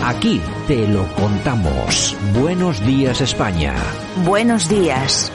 [0.00, 2.16] Aquí te lo contamos.
[2.32, 3.74] Buenos días España.
[4.24, 5.32] Buenos días.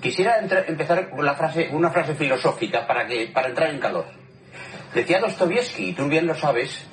[0.00, 4.06] Quisiera empezar con la frase, una frase filosófica para, que, para entrar en calor.
[4.92, 6.86] Decía Dostoevsky, y tú bien lo sabes,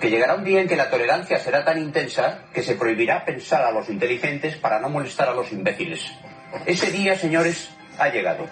[0.00, 3.62] que llegará un día en que la tolerancia será tan intensa que se prohibirá pensar
[3.62, 6.12] a los inteligentes para no molestar a los imbéciles.
[6.66, 8.48] Ese día, señores, ha llegado.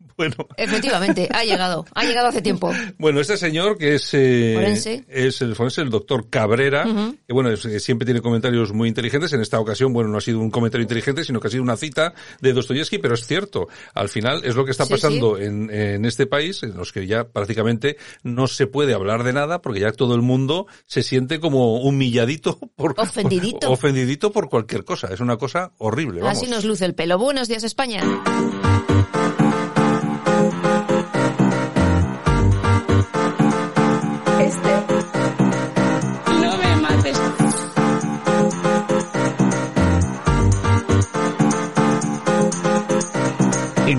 [0.18, 1.84] Bueno, Efectivamente, ha llegado.
[1.94, 2.72] Ha llegado hace tiempo.
[2.98, 5.04] bueno, este señor que es, eh, Forense.
[5.08, 6.84] es el forense, el doctor Cabrera,
[7.24, 9.32] que bueno, es- que siempre tiene comentarios muy inteligentes.
[9.32, 11.76] En esta ocasión, bueno, no ha sido un comentario inteligente, sino que ha sido una
[11.76, 13.68] cita de Dostoyevsky, pero es cierto.
[13.94, 17.06] Al final es lo que está Sí, pasando En, en este país, en los que
[17.06, 21.38] ya prácticamente no se puede hablar de nada, porque ya todo el mundo se siente
[21.38, 23.70] como humilladito por, Ofendidito.
[23.70, 25.08] ofendidito por cualquier cosa.
[25.12, 26.38] Es una cosa horrible, vamos.
[26.38, 27.18] Así nos luce el pelo.
[27.18, 28.02] Buenos días, España.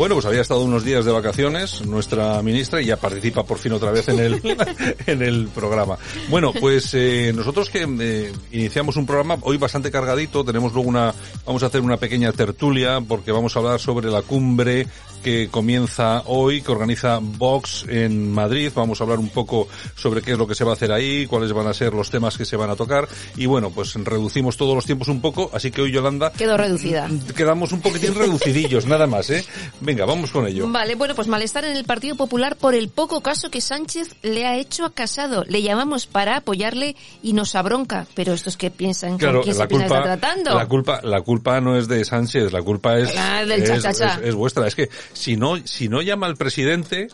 [0.00, 3.72] Bueno, pues había estado unos días de vacaciones nuestra ministra y ya participa por fin
[3.72, 4.40] otra vez en el,
[5.06, 5.98] en el programa.
[6.30, 11.12] Bueno, pues eh, nosotros que eh, iniciamos un programa hoy bastante cargadito, tenemos luego una,
[11.44, 14.86] vamos a hacer una pequeña tertulia porque vamos a hablar sobre la cumbre
[15.22, 18.72] que comienza hoy, que organiza Vox en Madrid.
[18.74, 21.26] Vamos a hablar un poco sobre qué es lo que se va a hacer ahí,
[21.26, 23.08] cuáles van a ser los temas que se van a tocar.
[23.36, 27.08] Y bueno, pues reducimos todos los tiempos un poco, así que hoy Yolanda Quedó reducida.
[27.36, 29.44] quedamos un poquitín reducidillos, nada más, ¿eh?
[29.90, 30.68] Venga, vamos con ello.
[30.68, 34.46] Vale, bueno, pues malestar en el Partido Popular por el poco caso que Sánchez le
[34.46, 35.42] ha hecho a Casado.
[35.48, 38.06] Le llamamos para apoyarle y nos abronca.
[38.14, 40.54] Pero estos que piensan Claro, quién la se piensa culpa, estar tratando.
[40.54, 44.20] la culpa, la culpa no es de Sánchez, la culpa es, Ah, del es, cha-cha-cha.
[44.20, 44.68] es- es vuestra.
[44.68, 47.08] Es que si no, si no llama al presidente,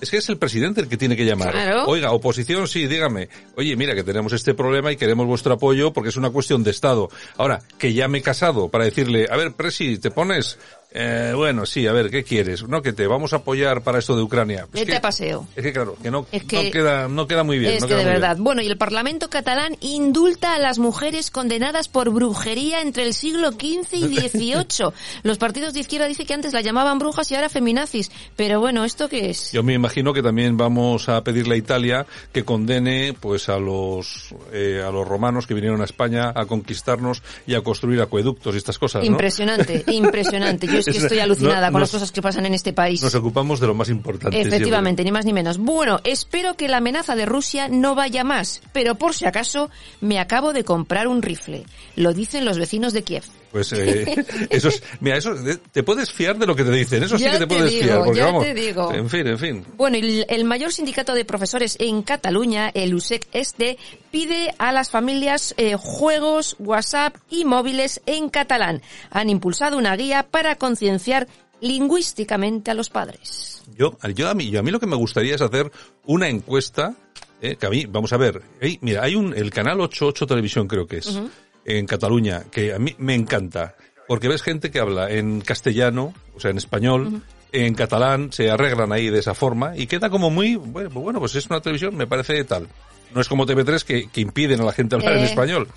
[0.00, 1.50] es que es el presidente el que tiene que llamar.
[1.50, 1.86] Claro.
[1.86, 3.28] Oiga, oposición, sí, dígame.
[3.56, 6.70] Oye, mira que tenemos este problema y queremos vuestro apoyo porque es una cuestión de
[6.70, 7.08] Estado.
[7.38, 10.58] Ahora, que llame casado para decirle, a ver, Presi, ¿te pones?
[10.96, 12.68] Eh, bueno, sí, a ver, ¿qué quieres?
[12.68, 14.60] No, que te vamos a apoyar para esto de Ucrania.
[14.66, 15.44] Es Vete que, a paseo.
[15.56, 17.72] es que claro, que no, Es que- no queda, no queda muy bien.
[17.74, 18.12] Es no que de bien.
[18.14, 18.36] verdad.
[18.38, 23.50] Bueno, y el Parlamento catalán indulta a las mujeres condenadas por brujería entre el siglo
[23.50, 24.92] XV y XVIII.
[25.24, 28.12] Los partidos de izquierda dicen que antes la llamaban brujas y ahora feminazis.
[28.36, 29.50] Pero bueno, ¿esto qué es?
[29.50, 34.32] Yo me imagino que también vamos a pedirle a Italia que condene pues a los
[34.52, 38.58] eh, a los romanos que vinieron a España a conquistarnos y a construir acueductos y
[38.58, 39.08] estas cosas, ¿no?
[39.10, 40.66] Impresionante, impresionante.
[40.83, 42.72] Yo es que Es- estoy alucinada no- con nos- las cosas que pasan en este
[42.72, 43.02] país.
[43.02, 44.40] Nos ocupamos de lo más importante.
[44.40, 45.58] Efectivamente, ni más ni menos.
[45.58, 50.18] Bueno, espero que la amenaza de Rusia no vaya más, pero por si acaso me
[50.18, 51.64] acabo de comprar un rifle.
[51.96, 53.24] Lo dicen los vecinos de Kiev.
[53.54, 54.04] Pues eh,
[54.50, 57.22] eso es, mira, eso eh, te puedes fiar de lo que te dicen, eso sí
[57.22, 58.92] que te te puedes digo, fiar, porque ya vamos, te digo.
[58.92, 59.64] en fin, en fin.
[59.76, 63.78] Bueno, el, el mayor sindicato de profesores en Cataluña, el USEC Este,
[64.10, 68.82] pide a las familias eh, juegos, WhatsApp y móviles en catalán.
[69.10, 71.28] Han impulsado una guía para concienciar
[71.60, 73.62] lingüísticamente a los padres.
[73.78, 75.70] Yo, yo a mí, yo a mí lo que me gustaría es hacer
[76.06, 76.96] una encuesta,
[77.40, 80.66] eh, que a mí, vamos a ver, ey, mira, hay un, el canal 88 Televisión
[80.66, 81.20] creo que es,
[81.64, 83.74] en Cataluña, que a mí me encanta,
[84.06, 88.92] porque ves gente que habla en castellano, o sea, en español, en catalán, se arreglan
[88.92, 91.96] ahí de esa forma, y queda como muy, bueno, pues bueno, pues es una televisión,
[91.96, 92.68] me parece tal.
[93.14, 95.68] No es como TV3 que, que impiden a la gente hablar en español.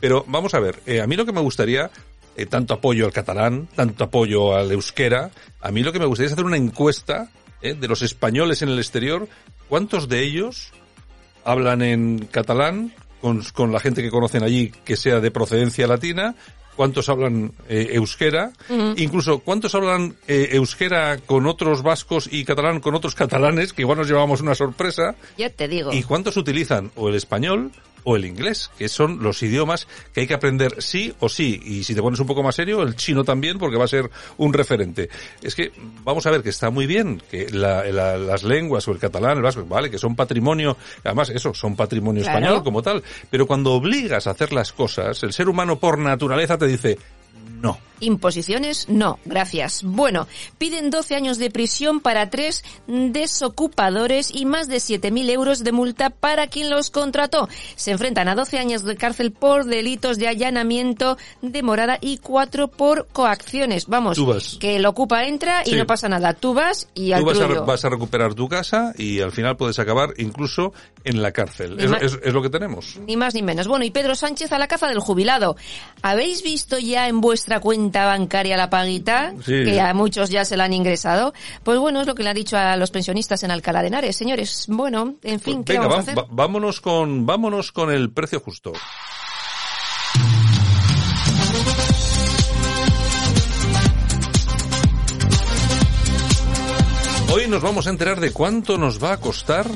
[0.00, 1.90] Pero vamos a ver, eh, a mí lo que me gustaría,
[2.36, 6.28] eh, tanto apoyo al catalán, tanto apoyo al euskera, a mí lo que me gustaría
[6.28, 7.30] es hacer una encuesta
[7.62, 9.28] eh, de los españoles en el exterior,
[9.68, 10.72] ¿cuántos de ellos
[11.44, 12.92] hablan en catalán
[13.26, 16.36] con, con la gente que conocen allí que sea de procedencia latina?
[16.76, 18.52] ¿Cuántos hablan eh, euskera?
[18.96, 23.72] Incluso, ¿cuántos hablan eh, euskera con otros vascos y catalán con otros catalanes?
[23.72, 25.16] Que igual nos llevamos una sorpresa.
[25.36, 25.92] Ya te digo.
[25.92, 27.72] ¿Y cuántos utilizan o el español
[28.08, 31.60] o el inglés, que son los idiomas que hay que aprender sí o sí.
[31.64, 34.08] Y si te pones un poco más serio, el chino también, porque va a ser
[34.36, 35.08] un referente.
[35.42, 35.72] Es que
[36.04, 39.38] vamos a ver que está muy bien que la- la- las lenguas o el catalán,
[39.38, 42.38] el vasco, vale, que son patrimonio, además eso, son patrimonio Claro.
[42.38, 43.02] español como tal.
[43.28, 46.96] Pero cuando obligas a hacer las cosas, el ser humano por naturaleza te dice,
[47.60, 47.76] no.
[48.00, 49.82] Imposiciones, no, gracias.
[49.82, 50.26] Bueno,
[50.58, 56.10] piden 12 años de prisión para tres desocupadores y más de 7.000 euros de multa
[56.10, 57.48] para quien los contrató.
[57.76, 62.68] Se enfrentan a 12 años de cárcel por delitos de allanamiento de morada y cuatro
[62.68, 63.86] por coacciones.
[63.86, 64.56] Vamos, Tú vas.
[64.60, 65.76] que el ocupa entra y Sí.
[65.76, 66.34] no pasa nada.
[66.34, 67.64] Tú vas y al Tú vas a, trullo.
[67.64, 70.72] vas a recuperar tu casa y al final puedes acabar incluso
[71.04, 71.78] en la cárcel.
[71.80, 72.96] Es- es lo que tenemos.
[73.06, 73.68] Ni más ni menos.
[73.68, 75.56] Bueno, y Pedro Sánchez a la caza del jubilado.
[76.02, 79.32] ¿Habéis visto ya en vuestra cuenta bancaria la paguita?
[79.44, 79.64] Sí.
[79.64, 81.32] Que a muchos ya se la han ingresado.
[81.62, 84.16] Pues bueno, es lo que le ha dicho a los pensionistas en Alcalá de Henares.
[84.16, 86.18] Señores, bueno, en fin, ¿qué Venga, vamos a va- hacer?
[86.18, 88.72] va- vámonos con vámonos con el precio justo.
[97.32, 99.66] Hoy nos vamos a enterar de cuánto nos va a costar,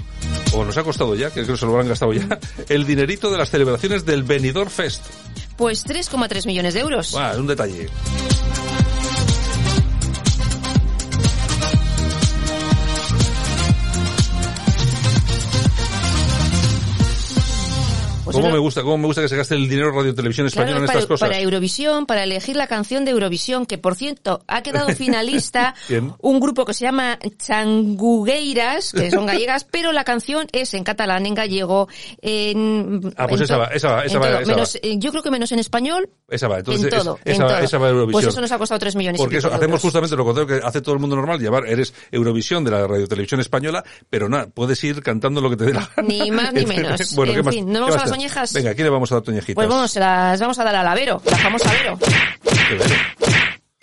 [0.55, 3.31] o nos ha costado ya, que creo que se lo habrán gastado ya, el dinerito
[3.31, 5.05] de las celebraciones del Benidorm Fest.
[5.61, 7.15] Pues 3,3 millones de euros.
[7.15, 7.87] Ah, un detalle.
[18.33, 20.47] Pues ¿Cómo es me gusta, cómo me gusta que se gaste el dinero Radio Televisión
[20.47, 21.29] Española Claro, en para, estas cosas?
[21.29, 25.75] para Eurovisión, para elegir la canción de Eurovisión, que por cierto ha quedado finalista
[26.21, 31.27] un grupo que se llama Changugueiras, que son gallegas, pero la canción es en catalán,
[31.27, 31.89] en gallego,
[32.23, 33.13] en...
[33.17, 34.47] Ah, pues en esa va, esa va, esa va, esa va.
[34.47, 37.35] Menos, eh, yo creo que menos en español, Esa va, entonces en es- todo, esa,
[37.43, 37.65] en va- todo.
[37.65, 38.13] esa va a Eurovisión.
[38.23, 39.83] Pues eso nos ha costado 3 millones y Porque pico eso, hacemos euros.
[39.83, 43.07] justamente lo contrario que hace todo el mundo normal, llevar, eres Eurovisión de la Radio
[43.07, 46.09] Televisión Española, pero nada, puedes ir cantando lo que te dé la gana.
[46.09, 47.15] Ni más ni menos.
[47.15, 47.55] bueno, En ¿qué más?
[47.55, 48.11] fin, ¿nos ¿qué vamos más a las
[48.55, 49.55] Venga, aquí le vamos a dar toñejitas.
[49.55, 51.99] Pues vamos, las vamos a dar a la Vero, la famosa Vero.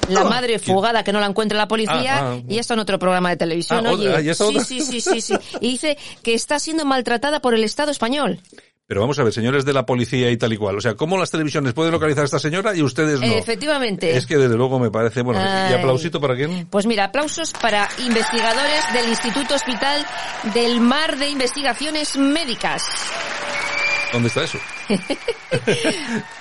[0.09, 2.41] La madre fugada que no la encuentra la policía Ah, ah.
[2.47, 3.85] y está en otro programa de televisión.
[3.85, 4.07] Ah, oye.
[4.07, 5.33] otra, ¿ya está sí, sí, sí, sí.
[5.59, 8.39] Y dice que está siendo maltratada por el Estado español.
[8.87, 10.77] Pero vamos a ver, señores de la policía y tal y cual.
[10.77, 13.25] O sea, ¿cómo las televisiones pueden localizar a esta señora y ustedes no?
[13.25, 14.15] Efectivamente.
[14.15, 16.67] Es que desde luego me parece, bueno, ¿y aplausito para quién?
[16.67, 20.05] Pues mira, aplausos para investigadores del Instituto Hospital
[20.53, 22.83] del Mar de Investigaciones Médicas.
[24.11, 24.59] ¿Dónde está eso?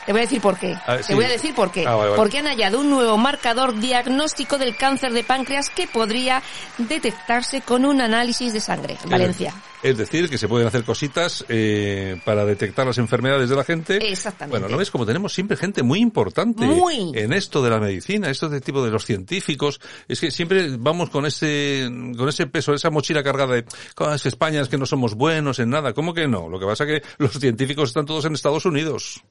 [0.07, 0.75] Te voy a decir por qué.
[0.87, 1.15] Ah, Te sí.
[1.15, 1.85] voy a decir por qué.
[1.87, 2.17] Ah, vale, vale.
[2.17, 6.43] Porque han hallado un nuevo marcador diagnóstico del cáncer de páncreas que podría
[6.79, 8.97] detectarse con un análisis de sangre.
[9.09, 9.55] Valencia.
[9.83, 13.99] Es decir, que se pueden hacer cositas eh, para detectar las enfermedades de la gente.
[14.11, 14.59] Exactamente.
[14.59, 14.91] Bueno, ¿no ves?
[14.91, 17.13] Como tenemos siempre gente muy importante Muy.
[17.15, 19.81] en esto de la medicina, esto de tipo de los científicos.
[20.09, 23.65] Es que siempre vamos con ese, con ese peso, esa mochila cargada de,
[23.99, 25.93] "Ah, es que España es que no somos buenos en nada.
[25.93, 26.49] ¿Cómo que no?
[26.49, 29.23] Lo que pasa es que los científicos están todos en Estados Unidos.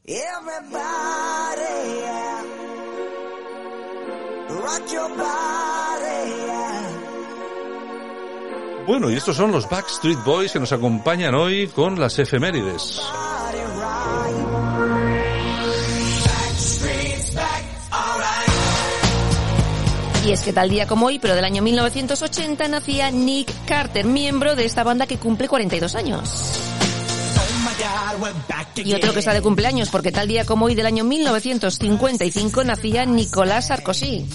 [8.86, 13.02] Bueno, y estos son los Backstreet Boys que nos acompañan hoy con las efemérides.
[20.26, 24.56] Y es que tal día como hoy, pero del año 1980, nacía Nick Carter, miembro
[24.56, 26.55] de esta banda que cumple 42 años.
[28.76, 33.06] Y otro que está de cumpleaños, porque tal día como hoy del año 1955 nacía
[33.06, 34.26] Nicolás Sarkozy.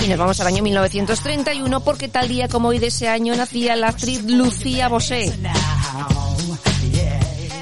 [0.00, 3.76] Y nos vamos al año 1931 porque tal día como hoy de ese año nacía
[3.76, 5.32] la actriz Lucía Bosé.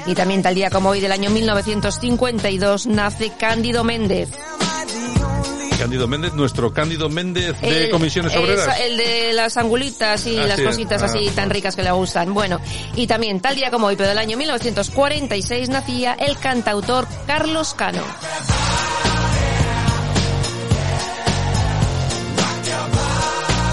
[0.05, 4.29] Y también tal día como hoy del año 1952 nace Cándido Méndez.
[5.83, 8.79] Cándido Méndez, nuestro Cándido Méndez de El- Comisiones Obreras.
[8.79, 10.63] el de las angulitas y Ah, las sí.
[10.63, 11.05] cositas Ah.
[11.07, 12.33] así tan ricas que le gustan.
[12.33, 12.61] Bueno,
[12.95, 18.01] y también tal día como hoy, pero del año 1946 nacía el cantautor Carlos Cano.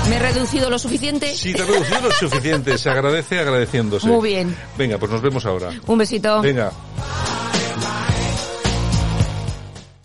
[0.09, 1.37] ¿Me he reducido lo suficiente?
[1.37, 2.77] Sí, te ha reducido lo suficiente.
[2.79, 4.09] Se agradece agradeciéndose.
[4.09, 4.57] Muy bien.
[4.77, 5.71] Venga, pues nos vemos ahora.
[5.87, 6.41] Un besito.
[6.41, 6.73] Venga.